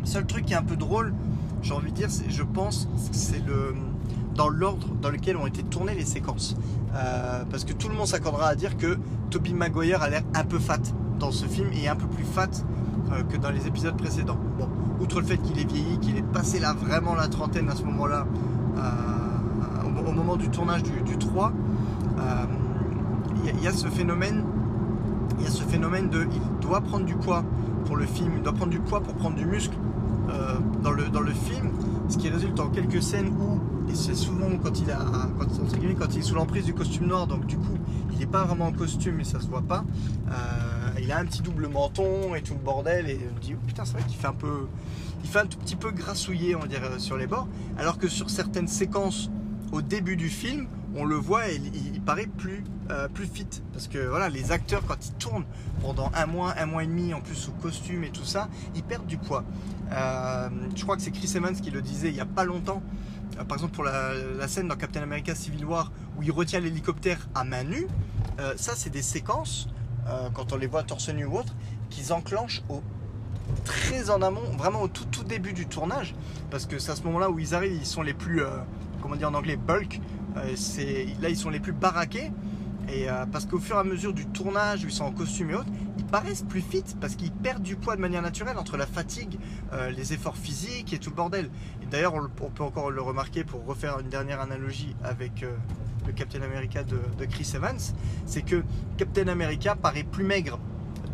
[0.03, 1.13] Seul truc qui est un peu drôle,
[1.61, 3.43] j'ai envie de dire, je pense, c'est
[4.33, 6.55] dans l'ordre dans lequel ont été tournées les séquences.
[7.51, 8.97] Parce que tout le monde s'accordera à dire que
[9.29, 10.79] Toby Maguire a l'air un peu fat
[11.19, 12.49] dans ce film et un peu plus fat
[13.29, 14.39] que dans les épisodes précédents.
[14.99, 17.83] Outre le fait qu'il est vieilli, qu'il est passé là vraiment la trentaine à ce
[17.83, 18.25] moment-là,
[18.77, 21.51] euh, au, moment du tournage du, du 3,
[22.19, 22.21] euh,
[23.45, 24.43] il y, a- ce phénomène,
[25.39, 27.43] il y a ce phénomène de, il doit prendre du poids
[27.85, 29.75] pour le film, il doit prendre du poids pour prendre du muscle
[30.29, 31.69] euh, dans, le, dans le film,
[32.09, 33.59] ce qui résulte en quelques scènes où,
[33.89, 34.97] et c'est souvent quand il, a,
[35.39, 35.45] quand,
[35.99, 37.73] quand il est sous l'emprise du costume noir, donc du coup
[38.11, 39.83] il n'est pas vraiment en costume et ça se voit pas,
[41.09, 43.83] il a un petit double menton et tout le bordel et on dit oh, putain
[43.83, 44.67] c'est vrai qu'il fait un peu,
[45.23, 47.47] il fait un tout petit peu grassouillé on dirait sur les bords,
[47.79, 49.31] alors que sur certaines séquences
[49.71, 53.47] au début du film, on le voit et il, paraît plus, euh, plus fit.
[53.73, 55.45] Parce que voilà, les acteurs, quand ils tournent
[55.81, 58.83] pendant un mois, un mois et demi, en plus sous costume et tout ça, ils
[58.83, 59.43] perdent du poids.
[59.91, 62.81] Euh, je crois que c'est Chris Evans qui le disait il n'y a pas longtemps.
[63.39, 66.59] Euh, par exemple, pour la, la scène dans Captain America Civil War où il retient
[66.59, 67.87] l'hélicoptère à main nue,
[68.39, 69.67] euh, ça, c'est des séquences,
[70.09, 71.55] euh, quand on les voit torse nu ou autre,
[71.89, 72.81] qu'ils enclenchent au
[73.65, 76.15] très en amont, vraiment au tout, tout début du tournage,
[76.51, 78.49] parce que c'est à ce moment-là où ils arrivent, ils sont les plus, euh,
[79.01, 80.01] comment dire en anglais, bulk,
[80.37, 80.55] euh,
[81.21, 82.31] là ils sont les plus baraqués,
[82.91, 85.69] et parce qu'au fur et à mesure du tournage, ils sont en costume et autres,
[85.99, 89.37] ils paraissent plus fit, parce qu'ils perdent du poids de manière naturelle entre la fatigue,
[89.95, 91.51] les efforts physiques et tout le bordel.
[91.91, 95.45] D'ailleurs, on, peut encore le remarquer pour refaire une dernière analogie avec
[96.09, 97.77] le Captain America de, Chris Evans,
[98.25, 98.63] c'est que
[98.97, 100.59] Captain America paraît plus maigre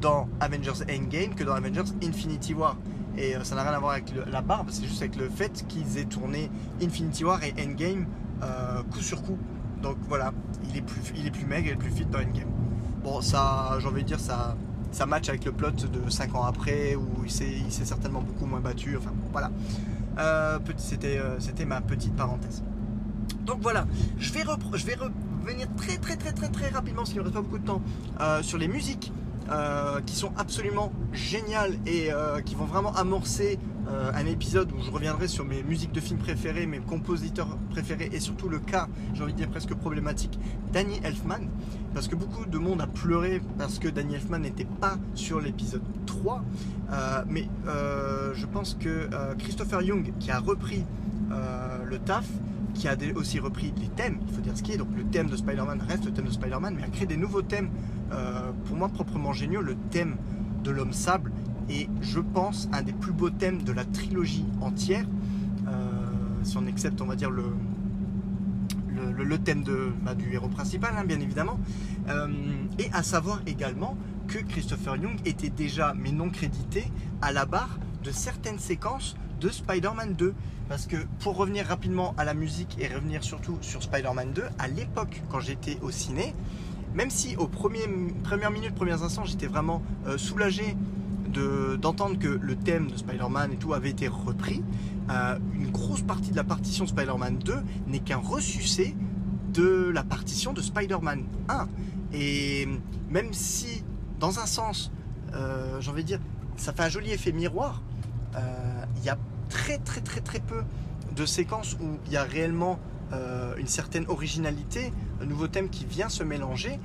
[0.01, 2.77] dans Avengers Endgame que dans Avengers Infinity War.
[3.17, 5.29] Et euh, ça n'a rien à voir avec le- la barbe, c'est juste avec le
[5.29, 6.49] fait qu'ils aient tourné
[6.81, 8.05] Infinity War et Endgame
[8.43, 9.37] euh, coup sur coup.
[9.81, 10.33] Donc voilà,
[10.69, 12.49] il est plus, il est plus maigre et plus fit dans Endgame.
[13.03, 14.55] Bon, ça, j'ai envie de dire, ça,
[14.91, 18.61] ça match avec le plot de 5 ans après où il s'est, certainement beaucoup moins
[18.61, 18.95] battu.
[18.97, 19.51] Enfin, bon, voilà.
[20.17, 22.63] Euh, c'était ma petite parenthèse.
[23.45, 23.85] Donc voilà,
[24.17, 27.35] je vais, je vais revenir très très très très très rapidement, parce qu'il ne reste
[27.35, 27.81] pas beaucoup de temps,
[28.19, 29.11] euh, sur les musiques
[29.51, 33.59] euh, qui sont absolument géniales et euh, qui vont vraiment amorcer
[34.15, 38.19] un épisode où je reviendrai sur mes musiques de films préférés, mes compositeurs préférés et
[38.19, 40.39] surtout le cas, j'ai envie de dire presque problématique,
[40.73, 41.47] Danny Elfman.
[41.93, 45.83] Parce que beaucoup de monde a pleuré parce que Danny Elfman n'était pas sur l'épisode
[46.07, 46.43] 3.
[46.91, 50.83] Euh, mais je pense que Christopher Young, qui a repris
[51.85, 52.25] le taf,
[52.73, 55.29] qui a aussi repris les thèmes, il faut dire ce qui est, donc le thème
[55.29, 57.69] de Spider-Man reste le thème de Spider-Man, mais a créé des nouveaux thèmes,
[58.11, 60.17] euh, pour moi proprement géniaux, le thème
[60.63, 61.31] de l'homme sable
[61.69, 65.05] est, je pense, un des plus beaux thèmes de la trilogie entière,
[65.67, 65.71] euh,
[66.43, 67.45] si on accepte, on va dire, le,
[69.43, 69.63] thème
[70.03, 71.59] bah, du héros principal, hein, bien évidemment,
[72.07, 72.27] Euh,
[72.77, 76.85] et à savoir également que Christopher Young était déjà, mais non crédité,
[77.21, 80.33] à la barre de certaines séquences de Spider-Man 2.
[80.67, 84.67] Parce que pour revenir rapidement à la musique et revenir surtout sur Spider-Man 2, à
[84.67, 86.33] l'époque quand j'étais au ciné,
[86.95, 90.75] même si aux premières minutes, premiers instants, j'étais vraiment euh, soulagé
[91.27, 94.63] de- d'entendre que le thème de Spider-Man et tout avait été repris,
[95.11, 97.53] euh, une grosse partie de la partition Spider-Man 2
[97.87, 98.95] n'est qu'un ressucé
[99.53, 101.67] de la partition de Spider-Man 1.
[102.13, 102.67] Et
[103.09, 103.83] même si,
[104.19, 104.91] dans un sens,
[105.33, 106.19] euh, j'ai envie de dire,
[106.55, 107.81] ça fait un joli effet miroir,
[108.35, 108.39] euh,
[108.97, 109.17] il y a
[109.55, 110.63] très très très très peu
[111.15, 112.77] de séquences où il y a réellement
[113.13, 114.91] euh, une certaine originalité,
[115.21, 116.77] un nouveau thème qui vient se mélanger.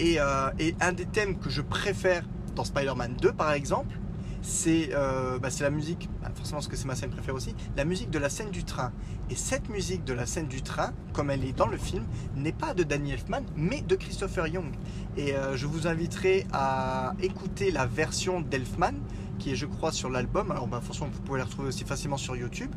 [0.00, 2.24] Et, euh, un des thèmes que je préfère
[2.56, 3.96] dans Spider-Man 2 par exemple,
[4.42, 7.84] c'est euh, bah, la musique, bah, forcément parce que c'est ma scène préférée aussi, la
[7.84, 8.90] musique de la scène du train.
[9.30, 12.52] Et cette musique de la scène du train, comme elle est dans le film, n'est
[12.52, 14.72] pas de Danny Elfman, mais de Christopher Young.
[15.16, 18.94] Et je vous inviterai à écouter la version d'Elfman,
[19.38, 20.50] qui est je crois sur l'album.
[20.50, 22.70] Alors bah, forcément vous pouvez la retrouver aussi facilement sur YouTube.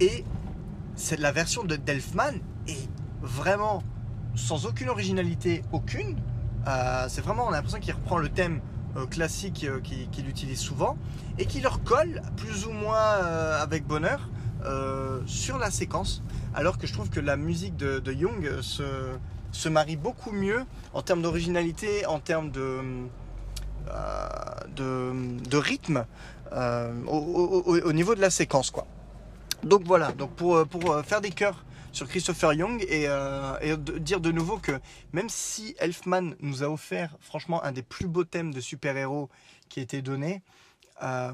[0.00, 0.24] Et
[0.94, 2.34] c'est la version de Delfman
[2.66, 2.88] est
[3.22, 3.82] vraiment
[4.34, 6.16] sans aucune originalité, aucune.
[6.66, 8.60] Euh, c'est vraiment, on a l'impression qu'il reprend le thème
[8.96, 10.96] euh, classique euh, qu'il utilise souvent
[11.38, 12.98] et qui leur colle plus ou moins
[13.60, 14.28] avec bonheur
[15.26, 16.22] sur la séquence.
[16.54, 18.82] Alors que je trouve que la musique de, Young se,
[19.52, 22.80] se, marie beaucoup mieux en termes d'originalité, en termes de,
[24.76, 26.04] de, rythme
[26.52, 28.70] au, au, niveau de la séquence.
[28.70, 28.86] quoi.
[29.62, 34.30] Donc voilà, donc pour, pour faire des chœurs sur Christopher Young euh, et, dire de
[34.30, 34.80] nouveau que
[35.12, 39.28] même si Elfman nous a offert franchement un des plus beaux thèmes de super-héros
[39.68, 40.42] qui a été donné,
[41.02, 41.32] euh,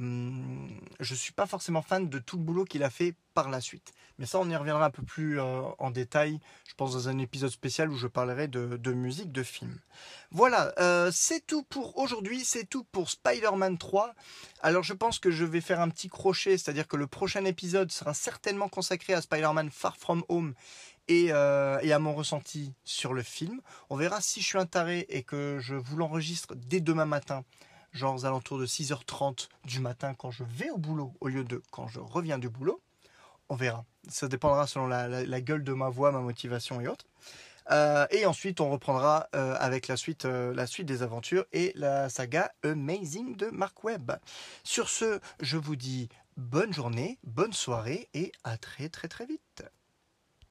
[1.01, 3.93] je suis pas forcément fan de tout le boulot qu'il a fait par la suite.
[4.19, 7.19] Mais ça, on y reviendra un peu plus euh, en détail, je pense, dans un
[7.19, 9.77] épisode spécial où je parlerai de, musique, de film.
[10.31, 14.15] Voilà, euh, c'est tout pour aujourd'hui, c'est tout pour Spider-Man 3.
[14.61, 17.91] Alors, je pense que je vais faire un petit crochet, c'est-à-dire que le prochain épisode
[17.91, 20.55] sera certainement consacré à Spider-Man Far From Home
[21.09, 23.61] et, euh, et, à mon ressenti sur le film.
[23.91, 27.45] On verra si je suis un taré et que je vous l'enregistre dès demain matin
[27.95, 31.63] genre aux alentours de 6h30 du matin quand je vais au boulot au lieu de
[31.71, 32.81] quand je reviens du boulot.
[33.49, 33.85] On verra.
[34.09, 37.07] Ça dépendra selon la, gueule de ma voix, ma motivation et autres.
[37.71, 41.73] Euh, et ensuite, on reprendra euh, avec la suite, euh, la suite des aventures et
[41.75, 44.13] la saga Amazing de Mark Webb.
[44.65, 49.65] Sur ce, je vous dis bonne journée, bonne soirée et à très très très vite.